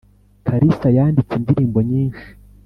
kalisa 0.45 0.87
yanditse 0.97 1.33
indirimbo 1.37 1.79
nyinshi 1.89 2.25